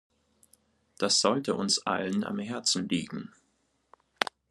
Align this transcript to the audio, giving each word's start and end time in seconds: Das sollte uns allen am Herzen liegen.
Das 0.97 1.21
sollte 1.21 1.53
uns 1.53 1.77
allen 1.85 2.23
am 2.23 2.39
Herzen 2.39 2.89
liegen. 2.89 3.29